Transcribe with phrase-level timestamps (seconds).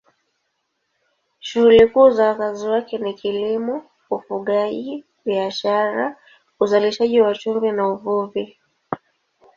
[1.39, 6.15] Shughuli kuu za wakazi wake ni kilimo, ufugaji, biashara,
[6.59, 8.57] uzalishaji wa chumvi na uvuvi.